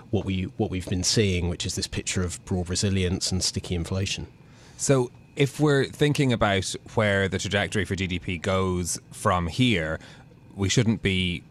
what 0.09 0.25
we 0.25 0.43
what 0.57 0.69
we've 0.69 0.87
been 0.87 1.03
seeing, 1.03 1.49
which 1.49 1.65
is 1.65 1.75
this 1.75 1.87
picture 1.87 2.23
of 2.23 2.43
broad 2.45 2.69
resilience 2.69 3.31
and 3.31 3.43
sticky 3.43 3.75
inflation. 3.75 4.27
So 4.77 5.11
if 5.35 5.59
we're 5.59 5.85
thinking 5.85 6.33
about 6.33 6.73
where 6.95 7.27
the 7.27 7.37
trajectory 7.37 7.85
for 7.85 7.95
GDP 7.95 8.41
goes 8.41 8.99
from 9.11 9.47
here, 9.47 9.99
we 10.55 10.69
shouldn't 10.69 11.01
be 11.01 11.43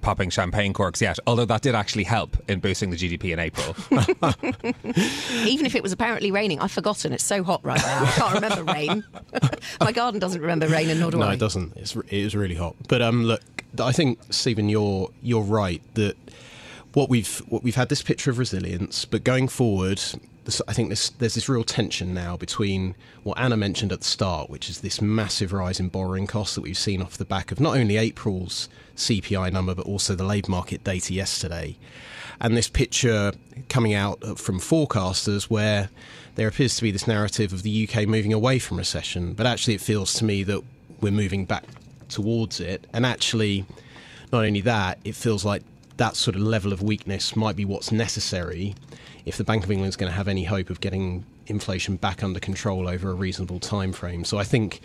popping 0.00 0.30
champagne 0.30 0.72
corks 0.72 1.00
yet, 1.00 1.18
although 1.26 1.44
that 1.44 1.62
did 1.62 1.74
actually 1.74 2.04
help 2.04 2.36
in 2.48 2.60
boosting 2.60 2.90
the 2.90 2.96
GDP 2.96 3.32
in 3.32 3.38
April. 3.38 3.74
Even 5.46 5.66
if 5.66 5.74
it 5.74 5.82
was 5.82 5.92
apparently 5.92 6.30
raining, 6.30 6.60
I've 6.60 6.72
forgotten. 6.72 7.12
It's 7.12 7.24
so 7.24 7.42
hot 7.42 7.64
right 7.64 7.80
now. 7.80 8.04
I 8.04 8.10
can't 8.12 8.34
remember 8.34 8.72
rain. 8.72 9.04
My 9.80 9.92
garden 9.92 10.20
doesn't 10.20 10.40
remember 10.40 10.68
rain, 10.68 10.90
and 10.90 11.00
nor 11.00 11.10
do 11.10 11.18
no, 11.18 11.26
I. 11.26 11.34
it 11.34 11.40
doesn't. 11.40 11.76
It's, 11.76 11.94
it 11.96 12.12
is 12.12 12.34
really 12.34 12.54
hot. 12.54 12.76
But 12.88 13.02
um, 13.02 13.24
look, 13.24 13.42
I 13.78 13.92
think 13.92 14.18
Stephen, 14.30 14.68
you're 14.68 15.10
you're 15.22 15.42
right 15.42 15.82
that 15.94 16.16
what 16.94 17.08
we've 17.08 17.38
what 17.48 17.62
we've 17.62 17.76
had 17.76 17.88
this 17.88 18.02
picture 18.02 18.30
of 18.30 18.38
resilience, 18.38 19.04
but 19.04 19.24
going 19.24 19.48
forward, 19.48 20.02
I 20.66 20.72
think 20.72 20.88
there's 20.88 21.34
this 21.34 21.48
real 21.48 21.64
tension 21.64 22.14
now 22.14 22.36
between 22.36 22.94
what 23.22 23.38
Anna 23.38 23.56
mentioned 23.56 23.92
at 23.92 24.00
the 24.00 24.06
start, 24.06 24.50
which 24.50 24.68
is 24.68 24.80
this 24.80 25.00
massive 25.00 25.52
rise 25.52 25.78
in 25.78 25.88
borrowing 25.88 26.26
costs 26.26 26.54
that 26.54 26.62
we've 26.62 26.78
seen 26.78 27.02
off 27.02 27.16
the 27.18 27.24
back 27.24 27.52
of 27.52 27.60
not 27.60 27.76
only 27.76 27.96
April's 27.96 28.68
CPI 28.96 29.52
number, 29.52 29.74
but 29.74 29.86
also 29.86 30.14
the 30.14 30.24
labour 30.24 30.50
market 30.50 30.82
data 30.82 31.12
yesterday. 31.14 31.76
And 32.40 32.56
this 32.56 32.68
picture 32.68 33.32
coming 33.68 33.92
out 33.92 34.38
from 34.38 34.58
forecasters 34.60 35.44
where 35.44 35.90
there 36.36 36.48
appears 36.48 36.74
to 36.76 36.82
be 36.82 36.90
this 36.90 37.06
narrative 37.06 37.52
of 37.52 37.62
the 37.62 37.88
UK 37.88 38.08
moving 38.08 38.32
away 38.32 38.58
from 38.58 38.78
recession, 38.78 39.34
but 39.34 39.46
actually 39.46 39.74
it 39.74 39.80
feels 39.80 40.14
to 40.14 40.24
me 40.24 40.42
that 40.44 40.62
we're 41.00 41.12
moving 41.12 41.44
back 41.44 41.64
towards 42.08 42.60
it. 42.60 42.86
And 42.94 43.04
actually, 43.04 43.66
not 44.32 44.44
only 44.44 44.62
that, 44.62 44.98
it 45.04 45.14
feels 45.14 45.44
like 45.44 45.62
that 46.00 46.16
sort 46.16 46.34
of 46.34 46.40
level 46.40 46.72
of 46.72 46.82
weakness 46.82 47.36
might 47.36 47.54
be 47.54 47.66
what's 47.66 47.92
necessary 47.92 48.74
if 49.26 49.36
the 49.36 49.44
Bank 49.44 49.64
of 49.64 49.70
England 49.70 49.90
is 49.90 49.96
going 49.96 50.10
to 50.10 50.16
have 50.16 50.28
any 50.28 50.44
hope 50.44 50.70
of 50.70 50.80
getting 50.80 51.26
inflation 51.46 51.96
back 51.96 52.24
under 52.24 52.40
control 52.40 52.88
over 52.88 53.10
a 53.10 53.12
reasonable 53.12 53.60
time 53.60 53.92
frame. 53.92 54.24
So 54.24 54.38
I 54.38 54.44
think, 54.44 54.80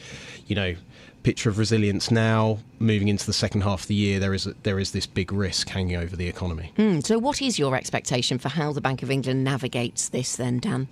you 0.48 0.58
know, 0.58 0.76
picture 1.24 1.50
of 1.50 1.58
resilience 1.58 2.12
now 2.12 2.60
moving 2.80 3.08
into 3.08 3.26
the 3.26 3.32
second 3.32 3.62
half 3.62 3.84
of 3.84 3.88
the 3.88 3.96
year 3.96 4.20
there 4.20 4.34
is 4.34 4.46
a, 4.46 4.54
there 4.64 4.78
is 4.78 4.92
this 4.92 5.08
big 5.08 5.32
risk 5.32 5.70
hanging 5.70 5.96
over 5.96 6.18
the 6.18 6.28
economy. 6.28 6.74
Mm, 6.78 7.06
so 7.06 7.18
what 7.18 7.42
is 7.42 7.58
your 7.58 7.78
expectation 7.78 8.38
for 8.38 8.50
how 8.50 8.74
the 8.74 8.82
Bank 8.82 9.02
of 9.02 9.10
England 9.10 9.42
navigates 9.42 10.10
this 10.10 10.36
then 10.36 10.60
Dan? 10.60 10.90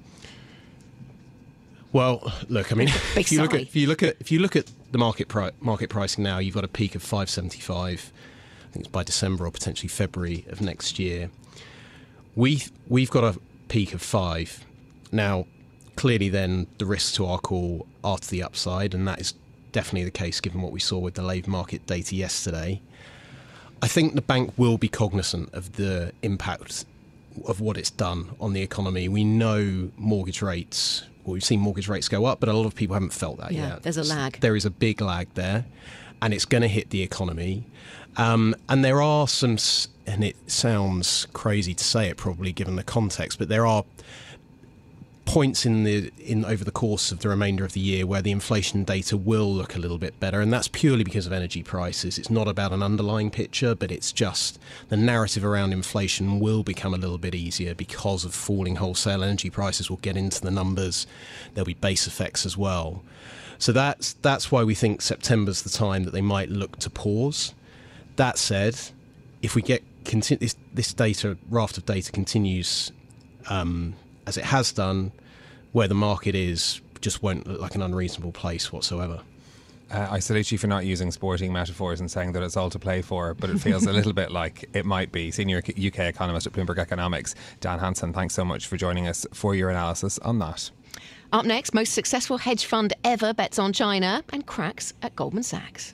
Well, 1.91 2.31
look, 2.47 2.71
I 2.71 2.75
mean, 2.75 2.87
if 3.17 3.29
you 3.29 3.41
look 3.41 3.53
at 3.53 3.61
if 3.61 3.75
you 3.75 3.87
look 3.87 4.01
at 4.01 4.15
if 4.21 4.31
you 4.31 4.39
look 4.39 4.55
at 4.55 4.71
the 4.93 4.97
market 4.97 5.27
pri- 5.27 5.51
market 5.59 5.89
pricing 5.89 6.23
now, 6.23 6.37
you've 6.37 6.55
got 6.55 6.63
a 6.63 6.69
peak 6.69 6.95
of 6.95 7.03
575. 7.03 8.13
I 8.73 8.75
think 8.75 8.85
it's 8.87 8.91
by 8.91 9.03
December 9.03 9.45
or 9.45 9.51
potentially 9.51 9.87
February 9.87 10.45
of 10.49 10.59
next 10.59 10.97
year. 10.97 11.29
We 12.35 12.63
we've 12.87 13.11
got 13.11 13.23
a 13.23 13.39
peak 13.67 13.93
of 13.93 14.01
five. 14.01 14.65
Now, 15.11 15.45
clearly, 15.95 16.27
then 16.29 16.65
the 16.79 16.87
risks 16.87 17.11
to 17.17 17.27
our 17.27 17.37
call 17.37 17.85
are 18.03 18.17
to 18.17 18.27
the 18.31 18.41
upside, 18.41 18.95
and 18.95 19.07
that 19.07 19.21
is 19.21 19.35
definitely 19.73 20.05
the 20.05 20.09
case 20.11 20.41
given 20.41 20.63
what 20.63 20.71
we 20.71 20.79
saw 20.79 20.97
with 20.97 21.13
the 21.13 21.21
labour 21.21 21.51
market 21.51 21.85
data 21.85 22.15
yesterday. 22.15 22.81
I 23.83 23.87
think 23.87 24.15
the 24.15 24.23
bank 24.23 24.51
will 24.57 24.79
be 24.79 24.87
cognizant 24.87 25.53
of 25.53 25.73
the 25.73 26.11
impact 26.23 26.85
of 27.45 27.61
what 27.61 27.77
it's 27.77 27.91
done 27.91 28.29
on 28.39 28.53
the 28.53 28.61
economy. 28.63 29.07
We 29.07 29.23
know 29.23 29.91
mortgage 29.97 30.41
rates. 30.41 31.03
Well, 31.25 31.33
we've 31.33 31.43
seen 31.43 31.59
mortgage 31.59 31.87
rates 31.87 32.07
go 32.09 32.25
up, 32.25 32.39
but 32.39 32.49
a 32.49 32.53
lot 32.53 32.65
of 32.65 32.73
people 32.73 32.95
haven't 32.95 33.13
felt 33.13 33.37
that 33.37 33.51
Yeah, 33.51 33.67
yet. 33.73 33.83
there's 33.83 33.97
a 33.97 34.03
lag. 34.03 34.39
There 34.39 34.55
is 34.55 34.65
a 34.65 34.71
big 34.71 34.99
lag 34.99 35.27
there, 35.35 35.65
and 36.23 36.33
it's 36.33 36.45
going 36.45 36.63
to 36.63 36.67
hit 36.67 36.89
the 36.89 37.03
economy. 37.03 37.65
Um, 38.17 38.55
and 38.69 38.83
there 38.83 39.01
are 39.01 39.27
some, 39.27 39.57
and 40.05 40.23
it 40.23 40.35
sounds 40.49 41.27
crazy 41.33 41.73
to 41.73 41.83
say 41.83 42.09
it 42.09 42.17
probably 42.17 42.51
given 42.51 42.75
the 42.75 42.83
context, 42.83 43.39
but 43.39 43.49
there 43.49 43.65
are 43.65 43.83
points 45.25 45.65
in 45.65 45.83
the 45.83 46.11
in 46.19 46.43
over 46.43 46.63
the 46.63 46.71
course 46.71 47.11
of 47.11 47.19
the 47.19 47.29
remainder 47.29 47.63
of 47.63 47.73
the 47.73 47.79
year 47.79 48.05
where 48.05 48.21
the 48.21 48.31
inflation 48.31 48.83
data 48.83 49.15
will 49.15 49.51
look 49.51 49.75
a 49.75 49.79
little 49.79 49.97
bit 49.97 50.19
better 50.19 50.41
and 50.41 50.51
that's 50.51 50.67
purely 50.67 51.03
because 51.03 51.25
of 51.25 51.31
energy 51.31 51.63
prices. 51.63 52.17
It's 52.17 52.29
not 52.29 52.47
about 52.47 52.73
an 52.73 52.83
underlying 52.83 53.31
picture 53.31 53.73
but 53.73 53.91
it's 53.91 54.11
just 54.11 54.59
the 54.89 54.97
narrative 54.97 55.45
around 55.45 55.71
inflation 55.71 56.39
will 56.39 56.63
become 56.63 56.93
a 56.93 56.97
little 56.97 57.17
bit 57.17 57.33
easier 57.33 57.73
because 57.73 58.25
of 58.25 58.33
falling 58.33 58.75
wholesale 58.75 59.23
energy 59.23 59.49
prices. 59.49 59.89
Will 59.89 59.97
get 59.97 60.17
into 60.17 60.41
the 60.41 60.51
numbers. 60.51 61.07
There'll 61.53 61.65
be 61.65 61.73
base 61.73 62.05
effects 62.05 62.45
as 62.45 62.57
well. 62.57 63.01
So 63.57 63.71
that's 63.71 64.13
that's 64.13 64.51
why 64.51 64.63
we 64.63 64.75
think 64.75 65.01
September's 65.01 65.61
the 65.61 65.69
time 65.69 66.03
that 66.03 66.11
they 66.11 66.21
might 66.21 66.49
look 66.49 66.79
to 66.79 66.89
pause 66.89 67.53
that 68.15 68.37
said 68.37 68.79
if 69.41 69.55
we 69.55 69.61
get 69.61 69.83
conti- 70.05 70.35
this, 70.35 70.55
this 70.73 70.93
data 70.93 71.37
raft 71.49 71.77
of 71.77 71.85
data 71.85 72.11
continues 72.11 72.91
um, 73.49 73.95
as 74.25 74.37
it 74.37 74.45
has 74.45 74.71
done, 74.71 75.11
where 75.71 75.87
the 75.87 75.95
market 75.95 76.35
is 76.35 76.81
just 77.01 77.21
won't 77.21 77.45
look 77.45 77.59
like 77.59 77.75
an 77.75 77.81
unreasonable 77.81 78.31
place 78.31 78.71
whatsoever. 78.71 79.21
Uh, 79.91 80.07
I 80.09 80.19
salute 80.19 80.51
you 80.51 80.57
for 80.57 80.67
not 80.67 80.85
using 80.85 81.11
sporting 81.11 81.51
metaphors 81.51 81.99
and 81.99 82.09
saying 82.09 82.31
that 82.31 82.41
it's 82.41 82.55
all 82.57 82.69
to 82.69 82.79
play 82.79 83.01
for, 83.01 83.33
but 83.33 83.49
it 83.49 83.59
feels 83.59 83.85
a 83.85 83.93
little 83.93 84.13
bit 84.13 84.31
like 84.31 84.67
it 84.73 84.85
might 84.85 85.11
be. 85.11 85.29
Senior 85.29 85.57
UK 85.57 85.99
economist 85.99 86.47
at 86.47 86.53
Bloomberg 86.53 86.79
Economics, 86.79 87.35
Dan 87.59 87.79
Hanson, 87.79 88.13
thanks 88.13 88.33
so 88.33 88.45
much 88.45 88.67
for 88.67 88.77
joining 88.77 89.07
us 89.07 89.25
for 89.33 89.53
your 89.53 89.69
analysis 89.69 90.17
on 90.19 90.39
that. 90.39 90.71
Up 91.33 91.45
next, 91.45 91.73
most 91.73 91.93
successful 91.93 92.37
hedge 92.37 92.65
fund 92.65 92.93
ever 93.03 93.33
bets 93.33 93.59
on 93.59 93.73
China 93.73 94.23
and 94.31 94.45
cracks 94.45 94.93
at 95.01 95.15
Goldman 95.15 95.43
Sachs. 95.43 95.93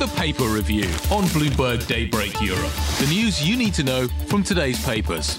the 0.00 0.06
paper 0.16 0.44
review 0.44 0.84
on 1.10 1.24
Bloomberg 1.24 1.86
Daybreak 1.86 2.40
Europe. 2.40 2.72
The 3.00 3.06
news 3.10 3.46
you 3.46 3.54
need 3.54 3.74
to 3.74 3.82
know 3.82 4.08
from 4.28 4.42
today's 4.42 4.82
papers. 4.82 5.36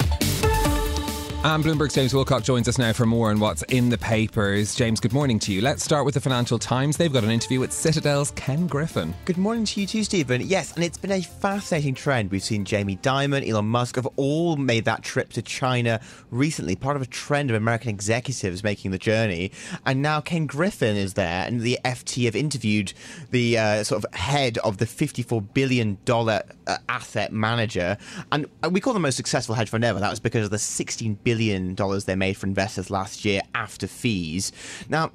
And 1.43 1.63
Bloomberg's 1.63 1.95
James 1.95 2.13
Wilcock 2.13 2.43
joins 2.43 2.67
us 2.67 2.77
now 2.77 2.93
for 2.93 3.07
more 3.07 3.31
on 3.31 3.39
what's 3.39 3.63
in 3.63 3.89
the 3.89 3.97
papers. 3.97 4.75
James, 4.75 4.99
good 4.99 5.11
morning 5.11 5.39
to 5.39 5.51
you. 5.51 5.59
Let's 5.59 5.83
start 5.83 6.05
with 6.05 6.13
the 6.13 6.21
Financial 6.21 6.59
Times. 6.59 6.97
They've 6.97 7.11
got 7.11 7.23
an 7.23 7.31
interview 7.31 7.59
with 7.59 7.71
Citadel's 7.71 8.29
Ken 8.31 8.67
Griffin. 8.67 9.11
Good 9.25 9.39
morning 9.39 9.65
to 9.65 9.81
you 9.81 9.87
too, 9.87 10.03
Stephen. 10.03 10.41
Yes, 10.41 10.75
and 10.75 10.83
it's 10.83 10.99
been 10.99 11.11
a 11.11 11.23
fascinating 11.23 11.95
trend. 11.95 12.29
We've 12.29 12.43
seen 12.43 12.63
Jamie 12.63 12.97
Dimon, 12.97 13.49
Elon 13.49 13.65
Musk 13.65 13.95
have 13.95 14.07
all 14.17 14.55
made 14.55 14.85
that 14.85 15.01
trip 15.01 15.33
to 15.33 15.41
China 15.41 15.99
recently, 16.29 16.75
part 16.75 16.95
of 16.95 17.01
a 17.01 17.07
trend 17.07 17.49
of 17.49 17.55
American 17.55 17.89
executives 17.89 18.63
making 18.63 18.91
the 18.91 18.99
journey. 18.99 19.51
And 19.87 20.03
now 20.03 20.21
Ken 20.21 20.45
Griffin 20.45 20.95
is 20.95 21.15
there, 21.15 21.47
and 21.47 21.61
the 21.61 21.79
FT 21.83 22.25
have 22.25 22.35
interviewed 22.35 22.93
the 23.31 23.57
uh, 23.57 23.83
sort 23.83 24.05
of 24.05 24.13
head 24.13 24.59
of 24.59 24.77
the 24.77 24.85
$54 24.85 25.55
billion 25.55 25.97
uh, 26.07 26.41
asset 26.87 27.33
manager. 27.33 27.97
And 28.31 28.45
uh, 28.63 28.69
we 28.69 28.79
call 28.79 28.93
the 28.93 28.99
most 28.99 29.15
successful 29.15 29.55
hedge 29.55 29.69
fund 29.69 29.83
ever. 29.83 29.99
That 29.99 30.11
was 30.11 30.19
because 30.19 30.45
of 30.45 30.51
the 30.51 30.57
$16 30.57 31.17
billion 31.23 31.30
they 32.05 32.15
made 32.15 32.37
for 32.37 32.47
investors 32.47 32.89
last 32.89 33.25
year 33.25 33.41
after 33.55 33.87
fees. 33.87 34.51
Now, 34.89 35.11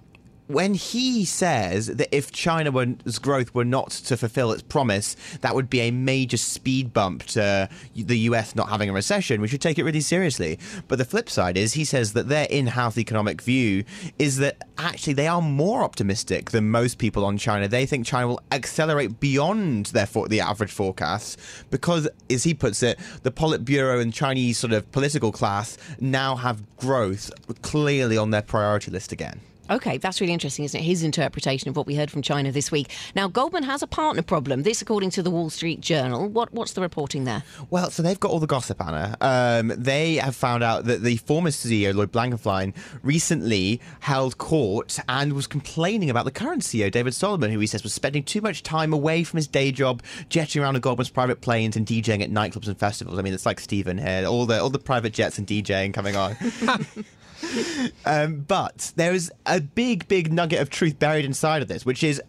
when 0.46 0.74
he 0.74 1.24
says 1.24 1.86
that 1.86 2.14
if 2.14 2.30
China's 2.30 3.18
growth 3.18 3.54
were 3.54 3.64
not 3.64 3.90
to 3.90 4.16
fulfill 4.16 4.52
its 4.52 4.62
promise, 4.62 5.16
that 5.40 5.54
would 5.54 5.68
be 5.68 5.80
a 5.80 5.90
major 5.90 6.36
speed 6.36 6.92
bump 6.92 7.24
to 7.24 7.68
the 7.94 8.18
US 8.30 8.54
not 8.54 8.68
having 8.68 8.88
a 8.88 8.92
recession, 8.92 9.40
we 9.40 9.48
should 9.48 9.60
take 9.60 9.78
it 9.78 9.84
really 9.84 10.00
seriously. 10.00 10.58
But 10.88 10.98
the 10.98 11.04
flip 11.04 11.28
side 11.28 11.56
is 11.56 11.72
he 11.72 11.84
says 11.84 12.12
that 12.12 12.28
their 12.28 12.46
in 12.48 12.68
house 12.68 12.96
economic 12.98 13.42
view 13.42 13.84
is 14.18 14.36
that 14.38 14.62
actually 14.78 15.14
they 15.14 15.26
are 15.26 15.42
more 15.42 15.82
optimistic 15.82 16.50
than 16.50 16.70
most 16.70 16.98
people 16.98 17.24
on 17.24 17.38
China. 17.38 17.66
They 17.66 17.86
think 17.86 18.06
China 18.06 18.28
will 18.28 18.40
accelerate 18.52 19.18
beyond 19.18 19.86
their 19.86 20.06
for- 20.06 20.28
the 20.28 20.40
average 20.40 20.72
forecasts 20.72 21.36
because, 21.70 22.08
as 22.30 22.44
he 22.44 22.54
puts 22.54 22.82
it, 22.82 22.98
the 23.22 23.32
Politburo 23.32 24.00
and 24.00 24.12
Chinese 24.12 24.58
sort 24.58 24.72
of 24.72 24.90
political 24.92 25.32
class 25.32 25.76
now 26.00 26.36
have 26.36 26.76
growth 26.76 27.30
clearly 27.62 28.16
on 28.16 28.30
their 28.30 28.42
priority 28.42 28.90
list 28.90 29.12
again. 29.12 29.40
Okay, 29.68 29.98
that's 29.98 30.20
really 30.20 30.32
interesting, 30.32 30.64
isn't 30.64 30.78
it? 30.78 30.84
His 30.84 31.02
interpretation 31.02 31.68
of 31.68 31.76
what 31.76 31.86
we 31.86 31.96
heard 31.96 32.10
from 32.10 32.22
China 32.22 32.52
this 32.52 32.70
week. 32.70 32.94
Now, 33.14 33.26
Goldman 33.28 33.64
has 33.64 33.82
a 33.82 33.86
partner 33.86 34.22
problem. 34.22 34.62
This, 34.62 34.80
according 34.80 35.10
to 35.10 35.22
the 35.22 35.30
Wall 35.30 35.50
Street 35.50 35.80
Journal. 35.80 36.28
What, 36.28 36.52
what's 36.52 36.72
the 36.72 36.80
reporting 36.80 37.24
there? 37.24 37.42
Well, 37.70 37.90
so 37.90 38.02
they've 38.02 38.20
got 38.20 38.30
all 38.30 38.38
the 38.38 38.46
gossip, 38.46 38.80
Anna. 38.80 39.16
Um, 39.20 39.72
they 39.76 40.16
have 40.16 40.36
found 40.36 40.62
out 40.62 40.84
that 40.84 41.02
the 41.02 41.16
former 41.16 41.50
CEO, 41.50 41.94
Lloyd 41.94 42.12
Blankfein, 42.12 42.74
recently 43.02 43.80
held 44.00 44.38
court 44.38 44.98
and 45.08 45.32
was 45.32 45.46
complaining 45.46 46.10
about 46.10 46.24
the 46.24 46.30
current 46.30 46.62
CEO, 46.62 46.90
David 46.90 47.14
Solomon, 47.14 47.50
who 47.50 47.58
he 47.58 47.66
says 47.66 47.82
was 47.82 47.92
spending 47.92 48.22
too 48.22 48.40
much 48.40 48.62
time 48.62 48.92
away 48.92 49.24
from 49.24 49.38
his 49.38 49.48
day 49.48 49.72
job, 49.72 50.02
jetting 50.28 50.62
around 50.62 50.76
in 50.76 50.80
Goldman's 50.80 51.10
private 51.10 51.40
planes 51.40 51.76
and 51.76 51.86
DJing 51.86 52.22
at 52.22 52.30
nightclubs 52.30 52.68
and 52.68 52.78
festivals. 52.78 53.18
I 53.18 53.22
mean, 53.22 53.34
it's 53.34 53.46
like 53.46 53.58
Stephen 53.58 53.98
here, 53.98 54.26
all 54.26 54.46
the 54.46 54.60
all 54.60 54.70
the 54.70 54.78
private 54.78 55.12
jets 55.12 55.38
and 55.38 55.46
DJing 55.46 55.92
coming 55.92 56.14
on. 56.14 56.36
um, 58.06 58.40
but 58.40 58.92
there 58.96 59.12
is 59.12 59.32
a 59.46 59.60
big, 59.60 60.08
big 60.08 60.32
nugget 60.32 60.60
of 60.60 60.70
truth 60.70 60.98
buried 60.98 61.24
inside 61.24 61.62
of 61.62 61.68
this, 61.68 61.84
which 61.84 62.02
is 62.02 62.22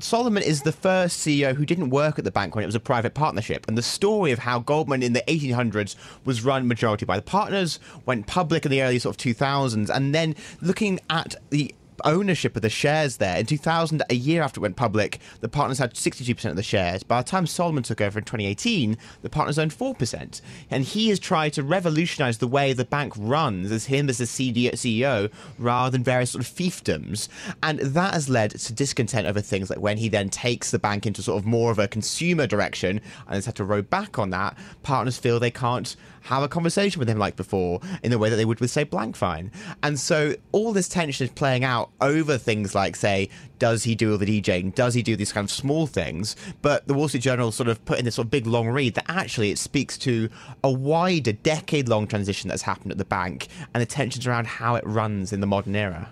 Solomon 0.00 0.42
is 0.42 0.62
the 0.62 0.72
first 0.72 1.24
CEO 1.24 1.54
who 1.54 1.64
didn't 1.64 1.90
work 1.90 2.18
at 2.18 2.24
the 2.24 2.30
bank 2.30 2.54
when 2.54 2.64
it 2.64 2.66
was 2.66 2.74
a 2.74 2.80
private 2.80 3.14
partnership. 3.14 3.66
And 3.68 3.78
the 3.78 3.82
story 3.82 4.32
of 4.32 4.40
how 4.40 4.58
Goldman 4.58 5.02
in 5.02 5.12
the 5.12 5.22
1800s 5.28 5.94
was 6.24 6.44
run 6.44 6.66
majority 6.66 7.06
by 7.06 7.16
the 7.16 7.22
partners, 7.22 7.78
went 8.04 8.26
public 8.26 8.64
in 8.64 8.70
the 8.70 8.82
early 8.82 8.98
sort 8.98 9.14
of 9.14 9.36
2000s, 9.36 9.88
and 9.88 10.14
then 10.14 10.34
looking 10.60 10.98
at 11.10 11.36
the 11.50 11.74
ownership 12.04 12.56
of 12.56 12.62
the 12.62 12.70
shares 12.70 13.16
there. 13.16 13.38
In 13.38 13.46
2000, 13.46 14.02
a 14.08 14.14
year 14.14 14.42
after 14.42 14.58
it 14.58 14.62
went 14.62 14.76
public, 14.76 15.18
the 15.40 15.48
partners 15.48 15.78
had 15.78 15.94
62% 15.94 16.44
of 16.46 16.56
the 16.56 16.62
shares. 16.62 17.02
By 17.02 17.22
the 17.22 17.28
time 17.28 17.46
Solomon 17.46 17.82
took 17.82 18.00
over 18.00 18.18
in 18.18 18.24
2018, 18.24 18.96
the 19.22 19.30
partners 19.30 19.58
owned 19.58 19.72
4%. 19.72 20.40
And 20.70 20.84
he 20.84 21.08
has 21.08 21.18
tried 21.18 21.52
to 21.54 21.62
revolutionize 21.62 22.38
the 22.38 22.46
way 22.46 22.72
the 22.72 22.84
bank 22.84 23.12
runs 23.16 23.70
as 23.70 23.86
him 23.86 24.08
as 24.08 24.18
the 24.18 24.24
CEO 24.24 25.30
rather 25.58 25.90
than 25.90 26.04
various 26.04 26.30
sort 26.30 26.44
of 26.44 26.50
fiefdoms. 26.50 27.28
And 27.62 27.78
that 27.80 28.14
has 28.14 28.28
led 28.28 28.52
to 28.52 28.72
discontent 28.72 29.26
over 29.26 29.40
things 29.40 29.70
like 29.70 29.80
when 29.80 29.98
he 29.98 30.08
then 30.08 30.28
takes 30.28 30.70
the 30.70 30.78
bank 30.78 31.06
into 31.06 31.22
sort 31.22 31.38
of 31.38 31.46
more 31.46 31.70
of 31.70 31.78
a 31.78 31.88
consumer 31.88 32.46
direction 32.46 33.00
and 33.26 33.34
has 33.34 33.46
had 33.46 33.56
to 33.56 33.64
row 33.64 33.82
back 33.82 34.18
on 34.18 34.30
that, 34.30 34.56
partners 34.82 35.18
feel 35.18 35.40
they 35.40 35.50
can't 35.50 35.96
have 36.28 36.42
a 36.42 36.48
conversation 36.48 36.98
with 36.98 37.08
him 37.08 37.18
like 37.18 37.36
before 37.36 37.80
in 38.02 38.10
the 38.10 38.18
way 38.18 38.28
that 38.28 38.36
they 38.36 38.44
would 38.44 38.60
with, 38.60 38.70
say, 38.70 38.84
Blankfein. 38.84 39.50
And 39.82 39.98
so 39.98 40.34
all 40.52 40.74
this 40.74 40.88
tension 40.88 41.24
is 41.24 41.32
playing 41.32 41.64
out 41.64 41.90
over 42.02 42.36
things 42.36 42.74
like, 42.74 42.96
say, 42.96 43.30
does 43.58 43.84
he 43.84 43.94
do 43.94 44.12
all 44.12 44.18
the 44.18 44.26
DJing? 44.26 44.74
Does 44.74 44.92
he 44.92 45.02
do 45.02 45.16
these 45.16 45.32
kind 45.32 45.46
of 45.46 45.50
small 45.50 45.86
things? 45.86 46.36
But 46.60 46.86
the 46.86 46.92
Wall 46.92 47.08
Street 47.08 47.22
Journal 47.22 47.50
sort 47.50 47.70
of 47.70 47.82
put 47.86 47.98
in 47.98 48.04
this 48.04 48.16
sort 48.16 48.26
of 48.26 48.30
big 48.30 48.46
long 48.46 48.68
read 48.68 48.94
that 48.94 49.06
actually 49.08 49.50
it 49.50 49.58
speaks 49.58 49.96
to 49.98 50.28
a 50.62 50.70
wider 50.70 51.32
decade 51.32 51.88
long 51.88 52.06
transition 52.06 52.48
that's 52.48 52.62
happened 52.62 52.92
at 52.92 52.98
the 52.98 53.06
bank 53.06 53.48
and 53.72 53.80
the 53.80 53.86
tensions 53.86 54.26
around 54.26 54.46
how 54.46 54.74
it 54.74 54.86
runs 54.86 55.32
in 55.32 55.40
the 55.40 55.46
modern 55.46 55.74
era. 55.74 56.10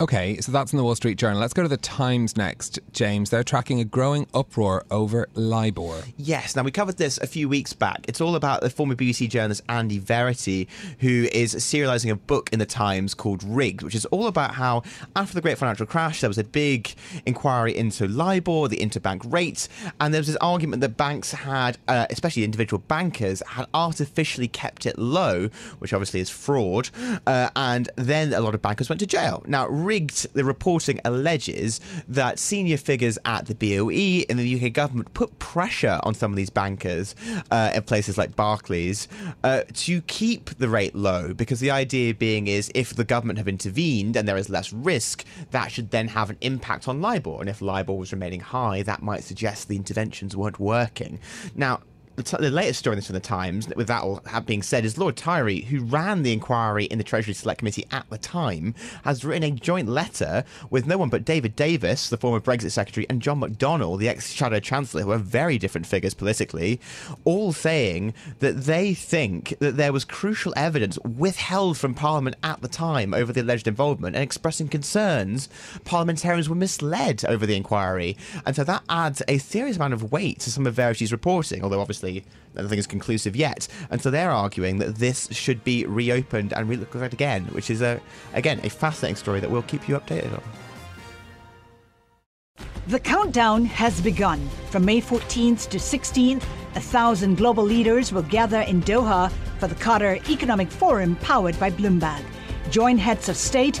Okay, 0.00 0.40
so 0.40 0.50
that's 0.50 0.72
in 0.72 0.78
the 0.78 0.82
Wall 0.82 0.94
Street 0.94 1.18
Journal. 1.18 1.38
Let's 1.38 1.52
go 1.52 1.62
to 1.62 1.68
the 1.68 1.76
Times 1.76 2.34
next, 2.34 2.78
James. 2.90 3.28
They're 3.28 3.44
tracking 3.44 3.80
a 3.80 3.84
growing 3.84 4.26
uproar 4.32 4.86
over 4.90 5.28
LIBOR. 5.34 6.04
Yes, 6.16 6.56
now 6.56 6.62
we 6.62 6.70
covered 6.70 6.96
this 6.96 7.18
a 7.18 7.26
few 7.26 7.50
weeks 7.50 7.74
back. 7.74 8.06
It's 8.08 8.18
all 8.18 8.34
about 8.34 8.62
the 8.62 8.70
former 8.70 8.94
BBC 8.94 9.28
journalist 9.28 9.60
Andy 9.68 9.98
Verity, 9.98 10.68
who 11.00 11.28
is 11.32 11.54
serialising 11.54 12.10
a 12.10 12.16
book 12.16 12.48
in 12.50 12.58
the 12.58 12.64
Times 12.64 13.12
called 13.12 13.44
Rigged, 13.44 13.82
which 13.82 13.94
is 13.94 14.06
all 14.06 14.26
about 14.26 14.54
how 14.54 14.84
after 15.16 15.34
the 15.34 15.42
great 15.42 15.58
financial 15.58 15.84
crash, 15.84 16.22
there 16.22 16.30
was 16.30 16.38
a 16.38 16.44
big 16.44 16.94
inquiry 17.26 17.76
into 17.76 18.08
LIBOR, 18.08 18.68
the 18.68 18.78
interbank 18.78 19.30
rate, 19.30 19.68
and 20.00 20.14
there 20.14 20.20
was 20.20 20.28
this 20.28 20.36
argument 20.36 20.80
that 20.80 20.96
banks 20.96 21.32
had, 21.32 21.76
uh, 21.88 22.06
especially 22.08 22.42
individual 22.42 22.82
bankers, 22.88 23.42
had 23.48 23.66
artificially 23.74 24.48
kept 24.48 24.86
it 24.86 24.98
low, 24.98 25.50
which 25.78 25.92
obviously 25.92 26.20
is 26.20 26.30
fraud, 26.30 26.88
uh, 27.26 27.50
and 27.54 27.90
then 27.96 28.32
a 28.32 28.40
lot 28.40 28.54
of 28.54 28.62
bankers 28.62 28.88
went 28.88 29.00
to 29.00 29.06
jail. 29.06 29.42
Now, 29.46 29.68
rigged, 29.90 30.32
the 30.34 30.44
reporting 30.44 31.00
alleges 31.04 31.80
that 32.06 32.38
senior 32.38 32.76
figures 32.76 33.18
at 33.24 33.46
the 33.46 33.56
BOE 33.56 34.24
and 34.30 34.38
the 34.38 34.54
UK 34.54 34.72
government 34.72 35.12
put 35.14 35.36
pressure 35.40 35.98
on 36.04 36.14
some 36.14 36.30
of 36.30 36.36
these 36.36 36.48
bankers 36.48 37.16
uh, 37.50 37.72
in 37.74 37.82
places 37.82 38.16
like 38.16 38.36
Barclays 38.36 39.08
uh, 39.42 39.62
to 39.74 40.00
keep 40.02 40.50
the 40.58 40.68
rate 40.68 40.94
low 40.94 41.34
because 41.34 41.58
the 41.58 41.72
idea 41.72 42.14
being 42.14 42.46
is 42.46 42.70
if 42.72 42.94
the 42.94 43.02
government 43.02 43.38
have 43.38 43.48
intervened 43.48 44.14
and 44.14 44.28
there 44.28 44.36
is 44.36 44.48
less 44.48 44.72
risk, 44.72 45.24
that 45.50 45.72
should 45.72 45.90
then 45.90 46.06
have 46.06 46.30
an 46.30 46.38
impact 46.40 46.86
on 46.86 47.00
LIBOR. 47.00 47.40
And 47.40 47.48
if 47.48 47.60
LIBOR 47.60 47.94
was 47.94 48.12
remaining 48.12 48.40
high, 48.40 48.82
that 48.82 49.02
might 49.02 49.24
suggest 49.24 49.66
the 49.66 49.74
interventions 49.74 50.36
weren't 50.36 50.60
working. 50.60 51.18
Now, 51.56 51.80
the, 52.22 52.36
t- 52.36 52.42
the, 52.42 52.50
latest 52.50 52.80
story 52.80 52.94
in 52.94 52.98
this 52.98 53.06
from 53.06 53.14
the 53.14 53.20
Times, 53.20 53.68
with 53.74 53.88
that 53.88 54.02
all 54.02 54.22
being 54.46 54.62
said, 54.62 54.84
is 54.84 54.98
Lord 54.98 55.16
Tyrie, 55.16 55.62
who 55.62 55.84
ran 55.84 56.22
the 56.22 56.32
inquiry 56.32 56.84
in 56.84 56.98
the 56.98 57.04
Treasury 57.04 57.34
Select 57.34 57.58
Committee 57.58 57.86
at 57.90 58.08
the 58.10 58.18
time, 58.18 58.74
has 59.04 59.24
written 59.24 59.42
a 59.42 59.50
joint 59.50 59.88
letter 59.88 60.44
with 60.70 60.86
no 60.86 60.98
one 60.98 61.08
but 61.08 61.24
David 61.24 61.56
Davis, 61.56 62.08
the 62.08 62.16
former 62.16 62.40
Brexit 62.40 62.72
Secretary, 62.72 63.06
and 63.08 63.22
John 63.22 63.40
McDonnell, 63.40 63.98
the 63.98 64.08
ex 64.08 64.32
Shadow 64.32 64.60
Chancellor, 64.60 65.02
who 65.02 65.12
are 65.12 65.18
very 65.18 65.58
different 65.58 65.86
figures 65.86 66.14
politically, 66.14 66.80
all 67.24 67.52
saying 67.52 68.14
that 68.40 68.64
they 68.64 68.94
think 68.94 69.54
that 69.60 69.76
there 69.76 69.92
was 69.92 70.04
crucial 70.04 70.52
evidence 70.56 70.98
withheld 71.00 71.78
from 71.78 71.94
Parliament 71.94 72.36
at 72.42 72.60
the 72.60 72.68
time 72.68 73.14
over 73.14 73.32
the 73.32 73.40
alleged 73.40 73.68
involvement 73.68 74.16
and 74.16 74.22
expressing 74.22 74.68
concerns 74.68 75.48
parliamentarians 75.84 76.48
were 76.48 76.54
misled 76.54 77.24
over 77.24 77.46
the 77.46 77.56
inquiry. 77.56 78.16
And 78.44 78.54
so 78.54 78.64
that 78.64 78.82
adds 78.88 79.22
a 79.28 79.38
serious 79.38 79.76
amount 79.76 79.94
of 79.94 80.12
weight 80.12 80.40
to 80.40 80.50
some 80.50 80.66
of 80.66 80.74
Verity's 80.74 81.12
reporting, 81.12 81.62
although 81.62 81.80
obviously 81.80 82.09
nothing 82.54 82.78
is 82.78 82.86
conclusive 82.86 83.36
yet. 83.36 83.68
And 83.90 84.00
so 84.00 84.10
they're 84.10 84.30
arguing 84.30 84.78
that 84.78 84.96
this 84.96 85.28
should 85.30 85.62
be 85.64 85.84
reopened 85.86 86.52
and 86.52 86.68
relooked 86.68 87.00
at 87.02 87.12
again, 87.12 87.44
which 87.46 87.70
is 87.70 87.80
a 87.82 88.00
again 88.34 88.60
a 88.64 88.70
fascinating 88.70 89.16
story 89.16 89.40
that 89.40 89.50
we'll 89.50 89.62
keep 89.62 89.88
you 89.88 89.98
updated 89.98 90.32
on. 90.32 90.42
The 92.88 92.98
countdown 92.98 93.66
has 93.66 94.00
begun. 94.00 94.48
From 94.70 94.84
May 94.84 95.00
14th 95.00 95.68
to 95.68 95.78
16th, 95.78 96.42
a 96.74 96.80
thousand 96.80 97.36
global 97.36 97.62
leaders 97.62 98.12
will 98.12 98.22
gather 98.22 98.62
in 98.62 98.82
Doha 98.82 99.30
for 99.58 99.68
the 99.68 99.74
Qatar 99.74 100.28
Economic 100.28 100.70
Forum 100.70 101.16
powered 101.16 101.58
by 101.60 101.70
Bloomberg. 101.70 102.24
Join 102.70 102.98
heads 102.98 103.28
of 103.28 103.36
state, 103.36 103.80